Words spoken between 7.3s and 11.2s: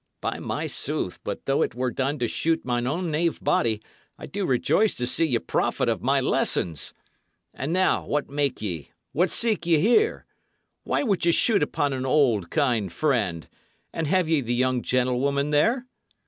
And now, what make ye? what seek ye here? Why